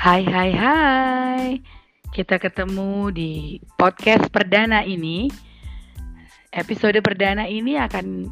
Hai 0.00 0.24
hai 0.24 0.50
hai. 0.56 1.60
Kita 2.08 2.40
ketemu 2.40 3.12
di 3.12 3.60
podcast 3.76 4.32
perdana 4.32 4.80
ini. 4.80 5.28
Episode 6.56 7.04
perdana 7.04 7.44
ini 7.44 7.76
akan 7.76 8.24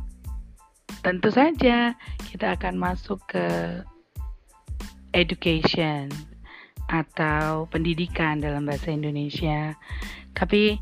Tentu 1.04 1.28
saja 1.28 1.92
kita 2.32 2.56
akan 2.56 2.72
masuk 2.80 3.20
ke 3.28 3.44
Education 5.12 6.08
Atau 6.88 7.68
pendidikan 7.68 8.40
dalam 8.40 8.64
bahasa 8.64 8.88
Indonesia. 8.88 9.76
Tapi 10.32 10.72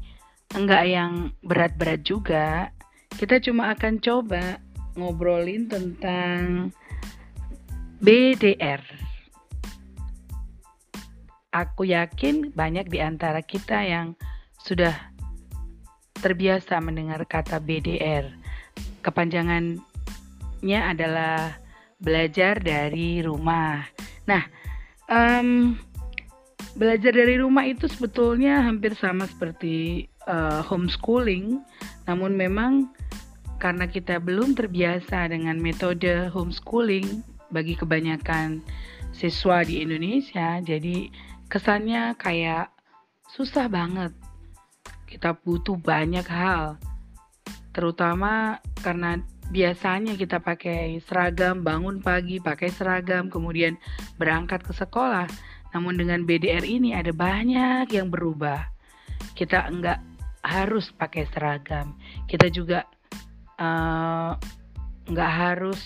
enggak 0.55 0.87
yang 0.87 1.35
berat-berat 1.43 2.07
juga. 2.07 2.71
Kita 3.11 3.43
cuma 3.43 3.75
akan 3.75 3.99
coba 3.99 4.63
ngobrolin 4.95 5.67
tentang 5.67 6.71
BDR. 7.99 9.06
Aku 11.57 11.89
yakin 11.89 12.53
banyak 12.53 12.93
di 12.93 13.01
antara 13.01 13.41
kita 13.41 13.81
yang 13.81 14.13
sudah 14.61 14.93
terbiasa 16.21 16.77
mendengar 16.85 17.25
kata 17.25 17.65
BDR. 17.65 18.29
Kepanjangannya 19.01 19.81
adalah 20.85 21.57
belajar 21.97 22.61
dari 22.61 23.25
rumah. 23.25 23.89
Nah, 24.29 24.45
um, 25.09 25.81
belajar 26.77 27.17
dari 27.17 27.41
rumah 27.41 27.65
itu 27.65 27.89
sebetulnya 27.89 28.61
hampir 28.61 28.93
sama 28.93 29.25
seperti 29.25 30.05
uh, 30.29 30.61
homeschooling, 30.61 31.65
namun 32.05 32.37
memang 32.37 32.93
karena 33.57 33.89
kita 33.89 34.21
belum 34.21 34.53
terbiasa 34.53 35.33
dengan 35.33 35.57
metode 35.57 36.29
homeschooling 36.29 37.25
bagi 37.49 37.73
kebanyakan 37.73 38.61
siswa 39.17 39.65
di 39.65 39.81
Indonesia, 39.81 40.61
jadi 40.61 41.09
kesannya 41.47 42.15
kayak 42.19 42.73
susah 43.31 43.71
banget. 43.71 44.13
Kita 45.07 45.39
butuh 45.39 45.79
banyak 45.79 46.27
hal, 46.27 46.77
terutama 47.71 48.59
karena 48.83 49.23
biasanya 49.51 50.19
kita 50.19 50.43
pakai 50.43 50.99
seragam, 51.07 51.63
bangun 51.63 52.03
pagi 52.03 52.43
pakai 52.43 52.75
seragam, 52.75 53.31
kemudian 53.31 53.79
berangkat 54.19 54.67
ke 54.67 54.75
sekolah. 54.75 55.31
Namun 55.75 55.95
dengan 56.01 56.27
BDR 56.27 56.67
ini 56.67 56.97
ada 56.97 57.15
banyak 57.15 57.87
yang 57.93 58.11
berubah. 58.11 58.67
Kita 59.37 59.71
enggak 59.71 60.03
harus 60.43 60.91
pakai 60.95 61.27
seragam. 61.31 61.95
Kita 62.27 62.51
juga 62.51 62.87
uh, 63.59 64.35
nggak 65.07 65.33
harus 65.37 65.81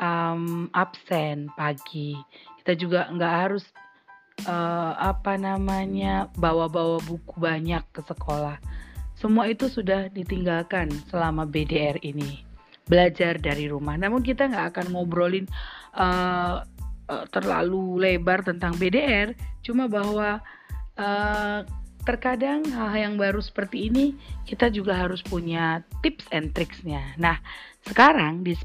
um, 0.00 0.66
absen 0.72 1.50
pagi. 1.54 2.16
Kita 2.62 2.72
juga 2.74 3.10
nggak 3.10 3.34
harus 3.46 3.64
uh, 4.46 4.92
apa 4.96 5.36
namanya 5.36 6.28
bawa-bawa 6.36 7.00
buku 7.04 7.34
banyak 7.36 7.82
ke 7.92 8.00
sekolah. 8.04 8.60
Semua 9.20 9.48
itu 9.52 9.68
sudah 9.68 10.08
ditinggalkan 10.08 10.88
selama 11.12 11.44
BDR 11.44 12.00
ini. 12.00 12.40
Belajar 12.88 13.36
dari 13.36 13.68
rumah. 13.68 14.00
Namun 14.00 14.24
kita 14.24 14.48
nggak 14.48 14.76
akan 14.76 14.86
ngobrolin 14.96 15.44
uh, 15.94 16.64
uh, 17.10 17.24
terlalu 17.28 18.00
lebar 18.00 18.40
tentang 18.40 18.74
BDR. 18.80 19.36
Cuma 19.60 19.86
bahwa 19.86 20.40
uh, 20.96 21.60
terkadang 22.08 22.64
hal 22.72 22.96
yang 22.96 23.14
baru 23.20 23.44
seperti 23.44 23.92
ini 23.92 24.16
kita 24.48 24.72
juga 24.72 24.96
harus 24.96 25.20
punya 25.20 25.84
tips 26.00 26.24
and 26.32 26.56
tricksnya. 26.56 27.04
Nah, 27.20 27.36
sekarang 27.84 28.40
di 28.40 28.56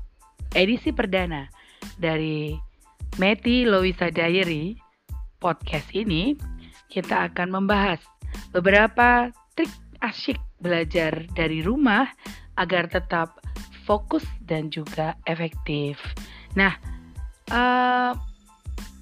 edisi 0.55 0.95
perdana 0.95 1.51
dari 1.99 2.55
Meti 3.19 3.67
Loisa 3.67 4.07
Diary 4.07 4.84
podcast 5.45 5.93
ini 5.93 6.33
kita 6.89 7.29
akan 7.29 7.53
membahas 7.53 8.01
beberapa 8.49 9.29
trik 9.53 9.69
asyik 10.01 10.41
belajar 10.57 11.29
dari 11.37 11.61
rumah 11.61 12.09
agar 12.57 12.89
tetap 12.89 13.37
fokus 13.85 14.25
dan 14.41 14.73
juga 14.73 15.13
efektif. 15.29 16.01
Nah, 16.57 16.73
uh, 17.53 18.17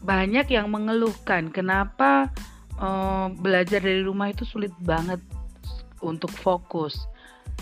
banyak 0.03 0.51
yang 0.51 0.67
mengeluhkan 0.67 1.47
kenapa 1.47 2.27
uh, 2.75 3.31
belajar 3.31 3.79
dari 3.79 4.03
rumah 4.03 4.35
itu 4.35 4.43
sulit 4.43 4.75
banget 4.83 5.23
untuk 6.03 6.35
fokus. 6.35 7.07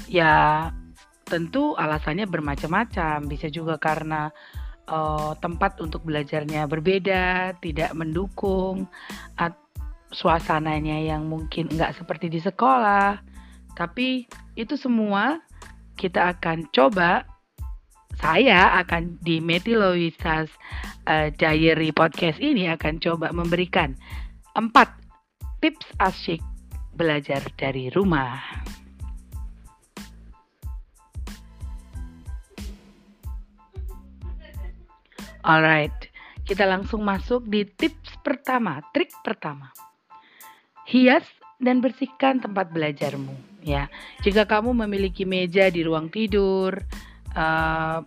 Ya, 0.09 0.73
tentu 1.29 1.77
alasannya 1.77 2.25
bermacam-macam. 2.25 3.29
Bisa 3.29 3.45
juga 3.53 3.77
karena 3.77 4.33
uh, 4.87 5.33
tempat 5.37 5.77
untuk 5.83 6.05
belajarnya 6.07 6.65
berbeda, 6.65 7.57
tidak 7.61 7.91
mendukung, 7.93 8.87
at 9.37 9.53
suasananya 10.11 10.99
yang 11.01 11.27
mungkin 11.27 11.71
nggak 11.71 11.95
seperti 11.97 12.31
di 12.31 12.39
sekolah. 12.39 13.21
Tapi 13.77 14.27
itu 14.55 14.75
semua 14.75 15.39
kita 15.95 16.37
akan 16.37 16.69
coba. 16.73 17.27
Saya 18.19 18.75
akan 18.83 19.17
di 19.23 19.39
Metiloisas 19.39 20.51
uh, 21.07 21.31
Diary 21.31 21.95
Podcast 21.95 22.37
ini 22.43 22.67
akan 22.67 22.99
coba 22.99 23.31
memberikan 23.31 23.95
empat 24.53 24.91
tips 25.63 25.87
asyik 25.97 26.43
belajar 26.93 27.39
dari 27.55 27.87
rumah. 27.95 28.37
Alright, 35.41 36.13
kita 36.45 36.69
langsung 36.69 37.01
masuk 37.01 37.49
di 37.49 37.65
tips 37.65 38.21
pertama, 38.21 38.77
trik 38.93 39.09
pertama. 39.25 39.73
Hias 40.85 41.25
dan 41.57 41.81
bersihkan 41.81 42.37
tempat 42.37 42.69
belajarmu. 42.69 43.65
Ya, 43.65 43.89
jika 44.21 44.45
kamu 44.45 44.85
memiliki 44.85 45.25
meja 45.25 45.69
di 45.73 45.81
ruang 45.81 46.13
tidur, 46.13 46.77
uh, 47.33 48.05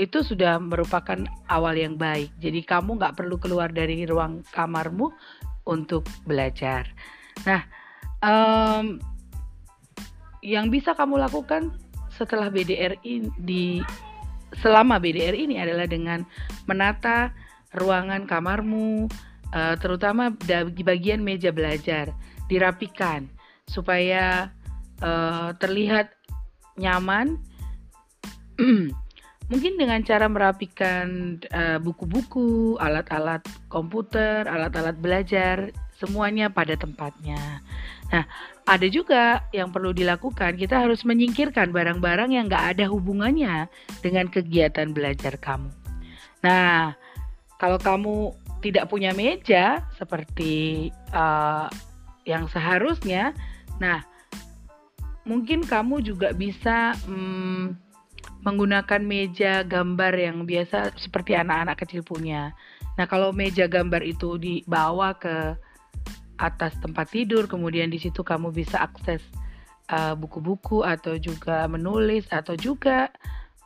itu 0.00 0.24
sudah 0.24 0.56
merupakan 0.56 1.20
awal 1.48 1.76
yang 1.76 2.00
baik. 2.00 2.32
Jadi 2.40 2.64
kamu 2.64 2.96
nggak 2.96 3.20
perlu 3.20 3.36
keluar 3.36 3.68
dari 3.68 4.08
ruang 4.08 4.40
kamarmu 4.52 5.12
untuk 5.68 6.08
belajar. 6.24 6.88
Nah, 7.44 7.68
um, 8.24 8.96
yang 10.40 10.72
bisa 10.72 10.96
kamu 10.96 11.20
lakukan 11.20 11.76
setelah 12.12 12.48
BDR 12.48 12.96
ini 13.04 13.28
di 13.36 13.64
selama 14.60 15.00
BDR 15.00 15.32
ini 15.32 15.56
adalah 15.56 15.88
dengan 15.88 16.26
menata 16.68 17.32
ruangan 17.72 18.28
kamarmu, 18.28 19.08
uh, 19.56 19.74
terutama 19.80 20.32
di 20.44 20.82
bagian 20.84 21.24
meja 21.24 21.48
belajar, 21.54 22.12
dirapikan 22.52 23.28
supaya 23.64 24.52
uh, 25.00 25.56
terlihat 25.56 26.12
nyaman. 26.76 27.40
Mungkin 29.52 29.76
dengan 29.76 30.00
cara 30.00 30.32
merapikan 30.32 31.36
eh, 31.44 31.76
buku-buku, 31.76 32.80
uh, 32.80 32.88
alat-alat 32.88 33.44
komputer, 33.68 34.48
alat-alat 34.48 34.96
belajar, 34.96 35.68
semuanya 36.00 36.48
pada 36.48 36.72
tempatnya. 36.72 37.60
Nah, 38.12 38.28
ada 38.68 38.86
juga 38.92 39.48
yang 39.56 39.72
perlu 39.72 39.96
dilakukan, 39.96 40.60
kita 40.60 40.84
harus 40.84 41.00
menyingkirkan 41.08 41.72
barang-barang 41.72 42.36
yang 42.36 42.44
nggak 42.46 42.76
ada 42.76 42.84
hubungannya 42.92 43.72
dengan 44.04 44.28
kegiatan 44.28 44.92
belajar 44.92 45.40
kamu. 45.40 45.72
Nah, 46.44 46.92
kalau 47.56 47.80
kamu 47.80 48.36
tidak 48.60 48.92
punya 48.92 49.16
meja 49.16 49.88
seperti 49.96 50.92
uh, 51.10 51.66
yang 52.28 52.46
seharusnya, 52.52 53.32
nah 53.80 54.04
mungkin 55.24 55.64
kamu 55.64 56.04
juga 56.04 56.30
bisa 56.36 56.94
hmm, 57.08 57.74
menggunakan 58.42 59.02
meja 59.02 59.62
gambar 59.64 60.12
yang 60.18 60.44
biasa 60.44 60.94
seperti 60.98 61.32
anak-anak 61.38 61.80
kecil 61.80 62.02
punya. 62.04 62.52
Nah, 62.98 63.08
kalau 63.08 63.32
meja 63.32 63.64
gambar 63.70 64.04
itu 64.04 64.36
dibawa 64.36 65.16
ke 65.16 65.56
atas 66.40 66.76
tempat 66.80 67.12
tidur, 67.12 67.46
kemudian 67.46 67.92
di 67.92 68.00
situ 68.00 68.24
kamu 68.24 68.52
bisa 68.52 68.80
akses 68.80 69.22
uh, 69.92 70.16
buku-buku 70.16 70.82
uh, 70.82 70.96
atau 70.96 71.16
juga 71.20 71.64
menulis 71.68 72.24
atau 72.32 72.56
juga 72.56 73.12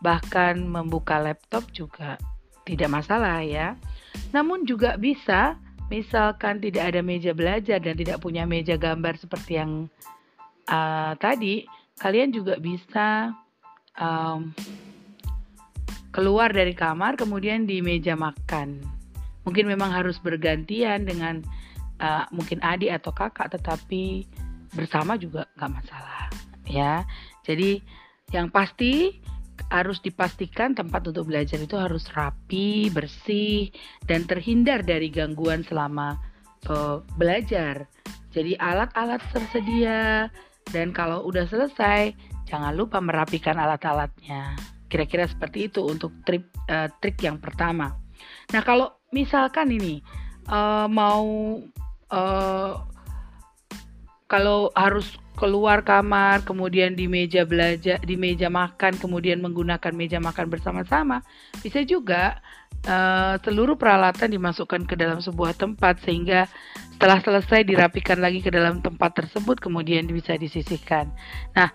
bahkan 0.01 0.61
membuka 0.61 1.17
laptop 1.17 1.67
juga 1.73 2.21
tidak 2.67 2.91
masalah 2.91 3.41
ya. 3.41 3.79
Namun 4.35 4.67
juga 4.67 4.99
bisa 4.99 5.57
misalkan 5.87 6.59
tidak 6.59 6.93
ada 6.95 7.01
meja 7.01 7.31
belajar 7.31 7.79
dan 7.79 7.95
tidak 7.95 8.19
punya 8.19 8.43
meja 8.43 8.75
gambar 8.75 9.15
seperti 9.17 9.63
yang 9.63 9.87
uh, 10.67 11.15
tadi, 11.17 11.65
kalian 12.03 12.35
juga 12.35 12.59
bisa 12.59 13.33
um, 13.97 14.51
keluar 16.11 16.51
dari 16.51 16.75
kamar 16.75 17.15
kemudian 17.15 17.65
di 17.65 17.81
meja 17.81 18.19
makan. 18.19 18.83
Mungkin 19.47 19.71
memang 19.71 19.95
harus 19.95 20.19
bergantian 20.19 21.07
dengan 21.07 21.45
uh, 22.01 22.25
mungkin 22.33 22.61
adik 22.63 22.93
atau 23.03 23.13
kakak, 23.13 23.53
tetapi 23.57 24.27
bersama 24.73 25.17
juga 25.17 25.49
nggak 25.57 25.73
masalah, 25.73 26.29
ya. 26.69 27.05
Jadi 27.47 27.81
yang 28.35 28.51
pasti 28.51 29.23
harus 29.73 29.99
dipastikan 30.05 30.77
tempat 30.77 31.11
untuk 31.11 31.27
belajar 31.27 31.59
itu 31.59 31.75
harus 31.75 32.07
rapi, 32.13 32.93
bersih, 32.93 33.73
dan 34.05 34.29
terhindar 34.29 34.85
dari 34.85 35.11
gangguan 35.11 35.65
selama 35.67 36.21
uh, 36.71 37.03
belajar. 37.19 37.89
Jadi 38.31 38.53
alat-alat 38.61 39.23
tersedia 39.33 40.29
dan 40.71 40.93
kalau 40.93 41.25
udah 41.25 41.49
selesai 41.49 42.13
jangan 42.47 42.77
lupa 42.77 43.01
merapikan 43.01 43.57
alat-alatnya. 43.57 44.55
Kira-kira 44.87 45.27
seperti 45.27 45.73
itu 45.73 45.83
untuk 45.83 46.15
trik 46.23 46.47
uh, 46.71 46.87
trik 47.03 47.19
yang 47.25 47.41
pertama. 47.43 47.97
Nah 48.55 48.63
kalau 48.63 48.93
misalkan 49.11 49.73
ini 49.73 50.05
uh, 50.47 50.87
mau 50.87 51.59
uh, 52.11 52.83
kalau 54.27 54.75
harus 54.75 55.07
keluar 55.37 55.85
kamar, 55.85 56.43
kemudian 56.43 56.97
di 56.97 57.07
meja 57.07 57.45
belajar, 57.45 58.01
di 58.03 58.17
meja 58.17 58.49
makan, 58.49 58.97
kemudian 58.97 59.39
menggunakan 59.45 59.93
meja 59.93 60.19
makan 60.19 60.49
bersama-sama, 60.49 61.21
bisa 61.61 61.85
juga 61.85 62.41
uh, 62.89 63.37
seluruh 63.45 63.77
peralatan 63.77 64.33
dimasukkan 64.33 64.89
ke 64.89 64.97
dalam 64.97 65.21
sebuah 65.21 65.55
tempat 65.55 66.01
sehingga 66.03 66.49
setelah 66.97 67.21
selesai 67.21 67.69
dirapikan 67.69 68.25
lagi 68.25 68.41
ke 68.41 68.49
dalam 68.49 68.81
tempat 68.81 69.13
tersebut, 69.13 69.61
kemudian 69.61 70.09
bisa 70.09 70.41
disisihkan. 70.41 71.13
Nah, 71.53 71.69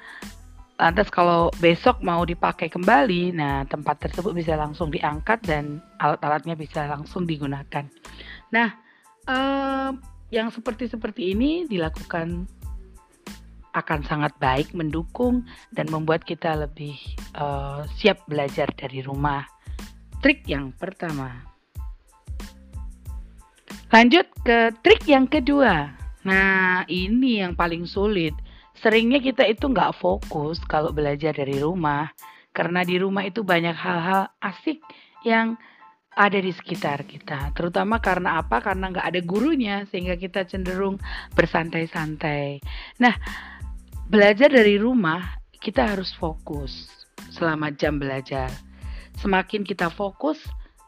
lantas 0.82 1.14
kalau 1.14 1.54
besok 1.62 2.02
mau 2.02 2.26
dipakai 2.26 2.66
kembali, 2.74 3.38
nah 3.38 3.62
tempat 3.70 4.10
tersebut 4.10 4.34
bisa 4.34 4.58
langsung 4.58 4.90
diangkat 4.90 5.46
dan 5.46 5.78
alat-alatnya 6.02 6.58
bisa 6.58 6.90
langsung 6.90 7.30
digunakan. 7.30 7.86
Nah, 8.50 8.74
uh, 9.30 9.94
yang 10.32 10.48
seperti 10.50 10.88
seperti 10.88 11.36
ini 11.36 11.68
dilakukan 11.68 12.48
akan 13.72 14.00
sangat 14.04 14.36
baik 14.40 14.76
mendukung 14.76 15.48
dan 15.72 15.88
membuat 15.88 16.28
kita 16.28 16.56
lebih 16.60 16.96
uh, 17.40 17.88
siap 18.00 18.24
belajar 18.28 18.68
dari 18.76 19.00
rumah. 19.04 19.48
Trik 20.20 20.44
yang 20.48 20.76
pertama. 20.76 21.52
Lanjut 23.92 24.28
ke 24.44 24.72
trik 24.84 25.04
yang 25.08 25.28
kedua. 25.28 25.92
Nah, 26.24 26.88
ini 26.88 27.44
yang 27.44 27.56
paling 27.56 27.84
sulit. 27.88 28.36
Seringnya 28.80 29.20
kita 29.20 29.44
itu 29.48 29.68
nggak 29.68 30.00
fokus 30.00 30.64
kalau 30.68 30.96
belajar 30.96 31.36
dari 31.36 31.60
rumah. 31.60 32.12
Karena 32.52 32.84
di 32.84 33.00
rumah 33.00 33.24
itu 33.24 33.44
banyak 33.44 33.76
hal-hal 33.76 34.32
asik 34.44 34.84
yang 35.24 35.56
ada 36.12 36.40
di 36.40 36.52
sekitar 36.52 37.08
kita. 37.08 37.56
Terutama 37.56 38.04
karena 38.04 38.40
apa? 38.44 38.60
Karena 38.60 38.92
nggak 38.92 39.08
ada 39.08 39.22
gurunya 39.24 39.88
sehingga 39.88 40.20
kita 40.20 40.44
cenderung 40.44 41.00
bersantai-santai. 41.34 42.60
Nah, 43.00 43.16
Belajar 44.12 44.52
dari 44.52 44.76
rumah, 44.76 45.40
kita 45.64 45.96
harus 45.96 46.12
fokus 46.12 47.08
selama 47.32 47.72
jam 47.72 47.96
belajar. 47.96 48.52
Semakin 49.24 49.64
kita 49.64 49.88
fokus 49.88 50.36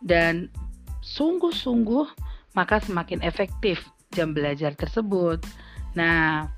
dan 0.03 0.51
sungguh-sungguh, 0.99 2.03
maka 2.51 2.83
semakin 2.83 3.23
efektif 3.23 3.79
jam 4.11 4.35
belajar 4.35 4.75
tersebut. 4.75 5.39
Nah, 5.95 6.51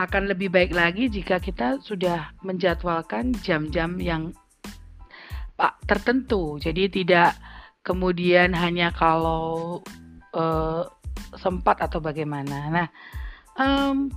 akan 0.00 0.32
lebih 0.32 0.48
baik 0.48 0.72
lagi 0.72 1.12
jika 1.12 1.36
kita 1.36 1.76
sudah 1.84 2.32
menjadwalkan 2.40 3.36
jam-jam 3.44 4.00
yang 4.00 4.32
pak 5.60 5.76
tertentu. 5.84 6.56
Jadi 6.56 6.88
tidak 6.88 7.36
kemudian 7.82 8.54
hanya 8.54 8.94
kalau 8.94 9.82
uh, 10.34 10.86
sempat 11.36 11.82
atau 11.82 11.98
bagaimana. 11.98 12.70
Nah, 12.70 12.88
um, 13.58 14.08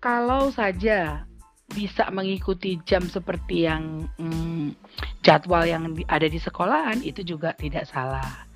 kalau 0.00 0.52
saja 0.52 1.24
bisa 1.72 2.06
mengikuti 2.12 2.76
jam 2.84 3.04
seperti 3.08 3.66
yang 3.66 4.06
hmm, 4.20 4.76
jadwal 5.24 5.64
yang 5.64 5.96
ada 6.06 6.28
di 6.28 6.36
sekolahan 6.36 7.00
itu 7.00 7.24
juga 7.24 7.56
tidak 7.56 7.88
salah. 7.88 8.46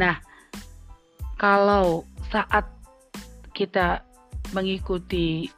Nah, 0.00 0.18
kalau 1.36 2.08
saat 2.32 2.66
kita 3.54 4.02
mengikuti 4.56 5.48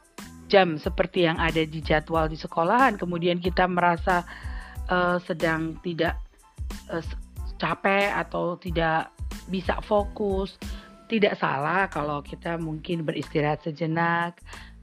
jam 0.47 0.79
seperti 0.79 1.27
yang 1.27 1.41
ada 1.41 1.63
di 1.65 1.79
jadwal 1.83 2.29
di 2.29 2.37
sekolahan, 2.37 2.95
kemudian 2.95 3.41
kita 3.41 3.65
merasa 3.65 4.23
uh, 4.87 5.17
sedang 5.23 5.75
tidak 5.81 6.26
uh, 6.89 7.03
capek 7.57 8.13
atau 8.13 8.55
tidak 8.61 9.11
bisa 9.49 9.79
fokus, 9.83 10.55
tidak 11.07 11.39
salah 11.39 11.87
kalau 11.87 12.21
kita 12.21 12.59
mungkin 12.59 13.07
beristirahat 13.07 13.63
sejenak, 13.63 14.37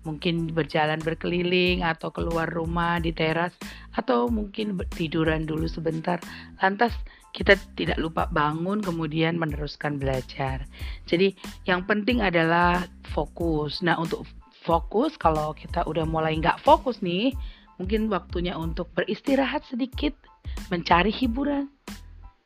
mungkin 0.04 0.52
berjalan 0.52 1.00
berkeliling 1.00 1.80
atau 1.80 2.12
keluar 2.12 2.46
rumah 2.48 3.00
di 3.00 3.10
teras 3.10 3.56
atau 3.96 4.28
mungkin 4.28 4.76
tiduran 4.94 5.48
dulu 5.48 5.64
sebentar. 5.68 6.20
Lantas 6.60 6.92
kita 7.34 7.58
tidak 7.74 7.98
lupa 7.98 8.30
bangun 8.30 8.78
kemudian 8.78 9.34
meneruskan 9.40 9.98
belajar. 9.98 10.68
Jadi 11.08 11.34
yang 11.66 11.82
penting 11.88 12.22
adalah 12.22 12.86
fokus. 13.10 13.82
Nah 13.82 13.98
untuk 13.98 14.28
fokus 14.62 15.18
kalau 15.18 15.52
kita 15.52 15.82
udah 15.84 16.06
mulai 16.08 16.38
nggak 16.38 16.62
fokus 16.62 17.04
nih 17.04 17.34
mungkin 17.76 18.06
waktunya 18.06 18.54
untuk 18.54 18.88
beristirahat 18.94 19.66
sedikit 19.66 20.14
mencari 20.70 21.10
hiburan 21.10 21.73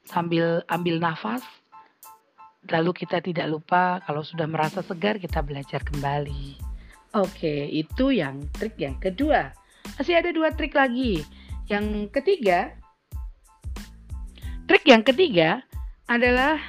sambil 0.09 0.65
ambil 0.73 0.97
nafas 0.97 1.45
lalu 2.73 2.97
kita 2.97 3.21
tidak 3.21 3.47
lupa 3.47 4.01
kalau 4.09 4.25
sudah 4.25 4.49
merasa 4.49 4.81
segar 4.81 5.21
kita 5.21 5.45
belajar 5.45 5.85
kembali 5.85 6.69
Oke, 7.17 7.73
itu 7.73 8.13
yang 8.13 8.45
trik 8.53 8.77
yang 8.77 9.01
kedua. 9.01 9.57
Masih 9.97 10.21
ada 10.21 10.29
dua 10.29 10.53
trik 10.53 10.77
lagi. 10.77 11.25
Yang 11.65 12.13
ketiga, 12.13 12.77
trik 14.69 14.85
yang 14.85 15.01
ketiga 15.01 15.65
adalah 16.05 16.61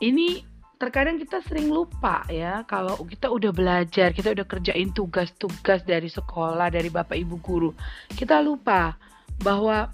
ini 0.00 0.40
terkadang 0.78 1.18
kita 1.18 1.42
sering 1.42 1.68
lupa 1.68 2.22
ya 2.32 2.64
kalau 2.64 2.96
kita 3.04 3.28
udah 3.28 3.52
belajar, 3.52 4.16
kita 4.16 4.32
udah 4.32 4.46
kerjain 4.48 4.88
tugas-tugas 4.96 5.84
dari 5.84 6.08
sekolah, 6.08 6.72
dari 6.72 6.88
bapak 6.88 7.20
ibu 7.20 7.36
guru. 7.36 7.76
Kita 8.08 8.40
lupa 8.40 8.96
bahwa 9.44 9.92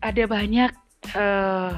ada 0.00 0.24
banyak 0.24 0.72
uh, 1.16 1.72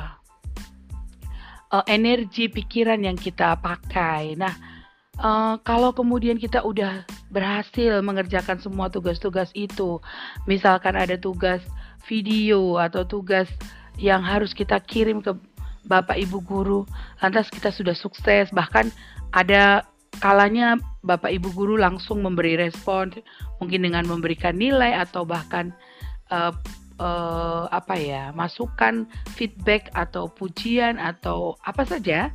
uh, 1.74 1.84
energi 1.90 2.46
pikiran 2.46 3.02
yang 3.02 3.18
kita 3.18 3.58
pakai. 3.58 4.38
Nah, 4.38 4.54
uh, 5.18 5.58
kalau 5.66 5.90
kemudian 5.90 6.38
kita 6.38 6.62
udah 6.62 7.02
berhasil 7.32 7.98
mengerjakan 8.04 8.62
semua 8.62 8.92
tugas-tugas 8.92 9.50
itu, 9.56 9.98
misalkan 10.46 10.94
ada 10.94 11.18
tugas 11.18 11.64
video 12.06 12.78
atau 12.78 13.02
tugas 13.08 13.50
yang 13.98 14.22
harus 14.22 14.54
kita 14.54 14.78
kirim 14.84 15.20
ke 15.20 15.34
Bapak 15.82 16.14
Ibu 16.14 16.38
guru, 16.46 16.86
lantas 17.18 17.50
kita 17.50 17.74
sudah 17.74 17.96
sukses, 17.98 18.54
bahkan 18.54 18.86
ada 19.34 19.82
kalanya 20.22 20.78
Bapak 21.02 21.34
Ibu 21.34 21.50
guru 21.58 21.74
langsung 21.74 22.22
memberi 22.22 22.54
respon, 22.54 23.10
mungkin 23.58 23.82
dengan 23.82 24.06
memberikan 24.06 24.54
nilai 24.54 24.94
atau 24.94 25.26
bahkan 25.26 25.74
uh, 27.02 27.66
apa 27.74 27.98
ya, 27.98 28.30
masukan 28.30 29.10
feedback 29.34 29.90
atau 29.98 30.30
pujian 30.30 31.02
atau 31.02 31.58
apa 31.66 31.82
saja, 31.82 32.30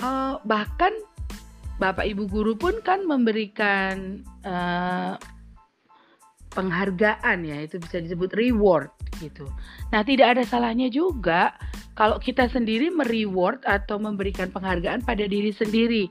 uh, 0.00 0.40
bahkan 0.48 0.90
Bapak 1.76 2.06
Ibu 2.08 2.30
guru 2.30 2.54
pun 2.56 2.80
kan 2.80 3.04
memberikan 3.04 4.24
uh, 4.46 5.20
penghargaan 6.54 7.44
ya, 7.44 7.66
itu 7.66 7.76
bisa 7.82 8.00
disebut 8.00 8.32
reward 8.32 8.88
gitu. 9.18 9.44
Nah, 9.92 10.06
tidak 10.06 10.38
ada 10.38 10.42
salahnya 10.46 10.86
juga 10.88 11.52
kalau 11.98 12.18
kita 12.18 12.50
sendiri 12.50 12.90
mereward 12.90 13.62
atau 13.66 13.98
memberikan 13.98 14.50
penghargaan 14.50 15.02
pada 15.02 15.26
diri 15.26 15.50
sendiri. 15.50 16.10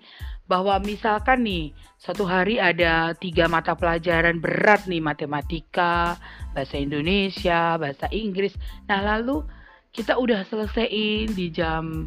Bahwa 0.54 0.78
misalkan 0.86 1.42
nih, 1.42 1.74
satu 1.98 2.30
hari 2.30 2.62
ada 2.62 3.18
tiga 3.18 3.50
mata 3.50 3.74
pelajaran 3.74 4.38
berat 4.38 4.86
nih, 4.86 5.02
matematika, 5.02 6.14
bahasa 6.54 6.78
Indonesia, 6.78 7.82
bahasa 7.82 8.06
Inggris. 8.14 8.54
Nah, 8.86 9.02
lalu 9.02 9.42
kita 9.90 10.14
udah 10.22 10.46
selesaiin 10.46 11.34
di 11.34 11.50
jam 11.50 12.06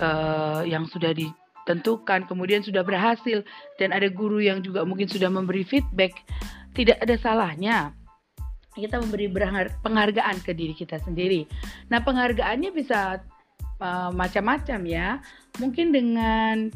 uh, 0.00 0.64
yang 0.64 0.88
sudah 0.88 1.12
di 1.12 1.28
tentukan 1.64 2.28
kemudian 2.28 2.60
sudah 2.60 2.84
berhasil 2.84 3.40
dan 3.80 3.90
ada 3.96 4.12
guru 4.12 4.38
yang 4.40 4.60
juga 4.60 4.84
mungkin 4.84 5.08
sudah 5.08 5.32
memberi 5.32 5.64
feedback 5.64 6.12
tidak 6.76 7.00
ada 7.00 7.16
salahnya 7.16 7.96
kita 8.76 9.00
memberi 9.00 9.32
penghargaan 9.80 10.36
ke 10.44 10.52
diri 10.52 10.76
kita 10.76 11.00
sendiri 11.00 11.48
nah 11.88 12.04
penghargaannya 12.04 12.70
bisa 12.76 13.24
uh, 13.80 14.12
macam-macam 14.12 14.80
ya 14.84 15.08
mungkin 15.56 15.88
dengan 15.96 16.68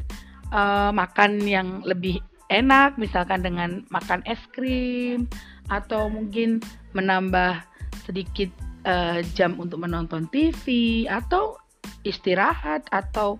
uh, 0.51 0.91
makan 0.93 1.43
yang 1.45 1.81
lebih 1.85 2.21
enak 2.49 2.97
misalkan 2.97 3.45
dengan 3.45 3.85
makan 3.93 4.25
es 4.25 4.41
krim 4.53 5.29
atau 5.69 6.09
mungkin 6.09 6.59
menambah 6.97 7.61
sedikit 8.09 8.49
uh, 8.89 9.21
jam 9.37 9.53
untuk 9.61 9.85
menonton 9.85 10.25
TV 10.33 11.05
atau 11.05 11.61
istirahat 12.01 12.89
atau 12.89 13.37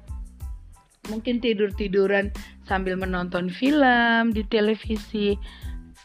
mungkin 1.09 1.41
tidur-tiduran 1.41 2.29
sambil 2.69 2.93
menonton 2.93 3.49
film 3.49 4.29
di 4.29 4.45
televisi 4.45 5.33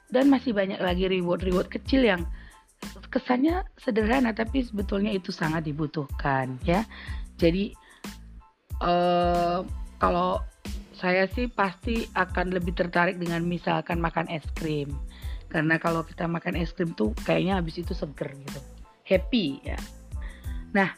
dan 0.09 0.33
masih 0.33 0.57
banyak 0.57 0.81
lagi 0.81 1.05
reward-reward 1.11 1.69
kecil 1.69 2.07
yang 2.09 2.25
kesannya 3.13 3.63
sederhana 3.77 4.33
tapi 4.33 4.65
sebetulnya 4.65 5.13
itu 5.13 5.29
sangat 5.29 5.69
dibutuhkan 5.69 6.57
ya. 6.65 6.89
Jadi 7.37 7.75
uh, 8.81 9.61
kalau 10.01 10.41
saya 10.97 11.27
sih 11.31 11.51
pasti 11.51 12.07
akan 12.15 12.55
lebih 12.55 12.75
tertarik 12.75 13.19
dengan 13.19 13.43
misalkan 13.45 13.99
makan 14.01 14.31
es 14.31 14.45
krim. 14.55 14.95
Karena 15.51 15.79
kalau 15.79 16.03
kita 16.03 16.27
makan 16.27 16.59
es 16.59 16.75
krim 16.75 16.95
tuh 16.95 17.15
kayaknya 17.23 17.59
habis 17.59 17.79
itu 17.79 17.95
seger 17.95 18.33
gitu. 18.35 18.61
Happy 19.05 19.61
ya. 19.63 19.79
Nah 20.75 20.91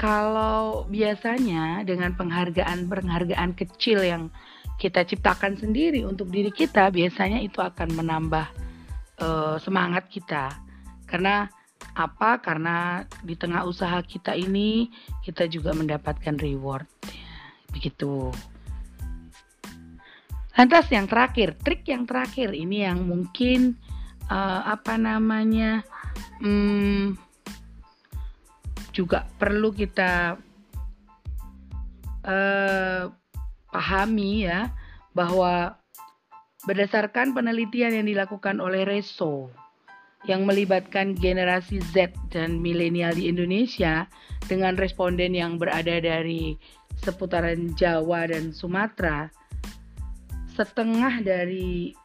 kalau 0.00 0.88
biasanya 0.90 1.86
dengan 1.86 2.16
penghargaan-penghargaan 2.18 3.54
kecil 3.54 4.02
yang 4.02 4.32
kita 4.80 5.06
ciptakan 5.06 5.54
sendiri 5.54 6.02
untuk 6.02 6.26
diri 6.32 6.50
kita 6.50 6.90
biasanya 6.90 7.38
itu 7.38 7.62
akan 7.62 7.94
menambah 7.94 8.46
uh, 9.22 9.56
semangat 9.62 10.10
kita. 10.10 10.50
Karena 11.06 11.46
apa? 11.94 12.40
Karena 12.42 13.06
di 13.22 13.38
tengah 13.38 13.62
usaha 13.68 14.00
kita 14.02 14.34
ini 14.34 14.90
kita 15.22 15.46
juga 15.46 15.70
mendapatkan 15.76 16.34
reward 16.40 16.88
begitu 17.72 18.28
lantas 20.52 20.86
yang 20.92 21.08
terakhir 21.08 21.56
trik 21.60 21.86
yang 21.88 22.04
terakhir 22.04 22.52
ini 22.52 22.84
yang 22.84 23.04
mungkin 23.04 23.80
uh, 24.28 24.68
apa 24.68 25.00
namanya 25.00 25.80
hmm, 26.40 27.16
juga 28.92 29.24
perlu 29.40 29.72
kita 29.72 30.36
uh, 32.28 33.04
pahami 33.72 34.44
ya 34.44 34.68
bahwa 35.16 35.80
berdasarkan 36.68 37.32
penelitian 37.32 38.04
yang 38.04 38.06
dilakukan 38.06 38.60
oleh 38.60 38.84
Reso 38.84 39.50
yang 40.22 40.46
melibatkan 40.46 41.18
generasi 41.18 41.82
Z 41.90 42.14
dan 42.30 42.62
milenial 42.62 43.10
di 43.18 43.26
Indonesia 43.26 44.06
dengan 44.46 44.78
responden 44.78 45.34
yang 45.34 45.58
berada 45.58 45.98
dari 45.98 46.54
seputaran 47.02 47.74
Jawa 47.74 48.30
dan 48.30 48.54
Sumatera, 48.54 49.26
setengah 50.52 51.24
dari 51.24 51.96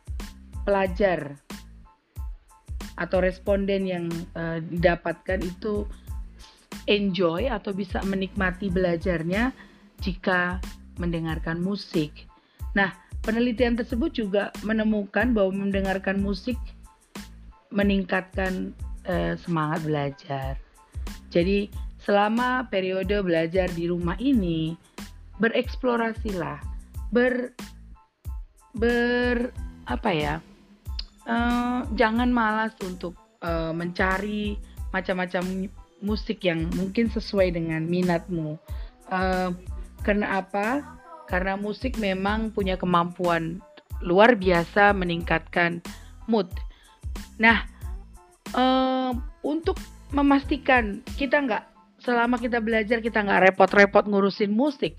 pelajar 0.64 1.36
atau 2.98 3.22
responden 3.22 3.86
yang 3.86 4.06
uh, 4.34 4.58
didapatkan 4.60 5.40
itu 5.44 5.86
enjoy 6.90 7.46
atau 7.52 7.76
bisa 7.76 8.02
menikmati 8.08 8.72
belajarnya 8.72 9.54
jika 10.02 10.58
mendengarkan 10.98 11.62
musik. 11.62 12.26
Nah, 12.74 12.90
penelitian 13.22 13.78
tersebut 13.78 14.18
juga 14.18 14.50
menemukan 14.66 15.36
bahwa 15.36 15.68
mendengarkan 15.68 16.18
musik 16.24 16.58
meningkatkan 17.70 18.74
uh, 19.06 19.38
semangat 19.38 19.84
belajar. 19.86 20.52
Jadi 21.30 21.70
selama 22.02 22.66
periode 22.72 23.20
belajar 23.22 23.68
di 23.76 23.92
rumah 23.92 24.18
ini 24.18 24.74
bereksplorasilah, 25.38 26.58
ber 27.14 27.54
ber 28.78 29.52
apa 29.90 30.10
ya? 30.14 30.36
Uh, 31.28 31.84
jangan 32.00 32.32
malas 32.32 32.72
untuk 32.86 33.18
uh, 33.44 33.76
mencari 33.76 34.56
macam-macam 34.96 35.68
musik 36.00 36.46
yang 36.48 36.70
mungkin 36.78 37.12
sesuai 37.12 37.52
dengan 37.58 37.84
minatmu. 37.84 38.56
Uh, 39.12 39.52
karena 40.06 40.40
apa? 40.40 40.86
Karena 41.28 41.60
musik 41.60 42.00
memang 42.00 42.56
punya 42.56 42.80
kemampuan 42.80 43.60
luar 44.00 44.38
biasa 44.38 44.94
meningkatkan 44.96 45.84
mood 46.30 46.48
Nah, 47.38 47.66
um, 48.58 49.22
untuk 49.46 49.78
memastikan 50.10 51.06
kita 51.18 51.42
nggak 51.44 51.64
selama 52.02 52.40
kita 52.42 52.62
belajar 52.62 53.02
kita 53.02 53.22
nggak 53.22 53.52
repot-repot 53.52 54.10
ngurusin 54.10 54.54
musik, 54.54 54.98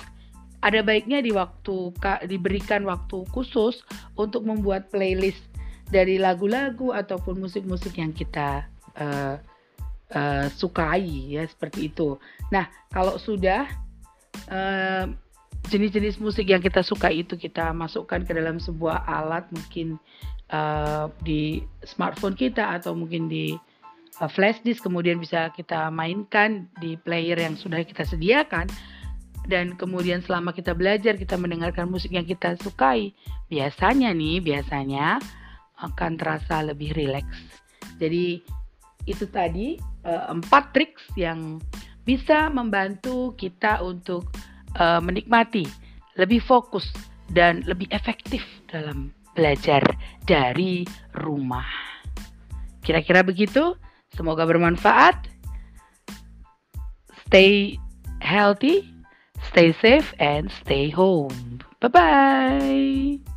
ada 0.58 0.82
baiknya 0.82 1.22
di 1.22 1.30
waktu 1.30 1.94
diberikan 2.26 2.82
waktu 2.88 3.22
khusus 3.30 3.82
untuk 4.18 4.42
membuat 4.42 4.90
playlist 4.90 5.40
dari 5.88 6.20
lagu-lagu 6.20 6.92
ataupun 6.92 7.40
musik-musik 7.40 7.96
yang 7.96 8.12
kita 8.12 8.66
uh, 8.98 9.38
uh, 10.12 10.46
sukai 10.52 11.38
ya 11.38 11.46
seperti 11.46 11.88
itu. 11.88 12.18
Nah 12.52 12.68
kalau 12.92 13.16
sudah 13.16 13.70
uh, 14.50 15.06
jenis-jenis 15.68 16.18
musik 16.18 16.48
yang 16.48 16.62
kita 16.62 16.82
suka 16.82 17.12
itu 17.12 17.38
kita 17.38 17.70
masukkan 17.72 18.24
ke 18.24 18.32
dalam 18.34 18.58
sebuah 18.58 19.04
alat 19.06 19.46
mungkin 19.52 19.96
uh, 20.52 21.12
di 21.22 21.62
smartphone 21.84 22.36
kita 22.36 22.78
atau 22.78 22.96
mungkin 22.96 23.30
di 23.30 23.56
uh, 24.20 24.30
flash 24.30 24.60
disk 24.64 24.84
kemudian 24.84 25.20
bisa 25.20 25.52
kita 25.52 25.92
mainkan 25.92 26.66
di 26.80 26.96
player 27.00 27.36
yang 27.36 27.54
sudah 27.56 27.84
kita 27.84 28.04
sediakan 28.04 28.68
dan 29.48 29.74
kemudian 29.74 30.20
selama 30.20 30.52
kita 30.52 30.76
belajar 30.76 31.16
kita 31.16 31.40
mendengarkan 31.40 31.88
musik 31.88 32.12
yang 32.12 32.28
kita 32.28 32.54
sukai 32.60 33.16
biasanya 33.48 34.12
nih 34.12 34.44
biasanya 34.44 35.18
akan 35.80 36.20
terasa 36.20 36.60
lebih 36.60 36.92
rileks 36.92 37.40
jadi 37.96 38.44
itu 39.08 39.24
tadi 39.32 39.80
uh, 40.04 40.28
empat 40.28 40.76
triks 40.76 41.04
yang 41.16 41.58
bisa 42.04 42.52
membantu 42.52 43.32
kita 43.40 43.80
untuk 43.80 44.28
uh, 44.76 45.00
menikmati 45.00 45.64
lebih 46.20 46.44
fokus 46.44 46.88
dan 47.32 47.64
lebih 47.64 47.88
efektif 47.92 48.44
dalam 48.68 49.12
belajar 49.36 49.84
dari 50.26 50.82
rumah. 51.14 51.68
Kira-kira 52.82 53.22
begitu. 53.22 53.76
Semoga 54.16 54.48
bermanfaat. 54.48 55.30
Stay 57.28 57.76
healthy, 58.24 58.88
stay 59.50 59.72
safe, 59.72 60.12
and 60.18 60.50
stay 60.50 60.90
home. 60.90 61.60
Bye 61.80 61.88
bye. 61.88 63.34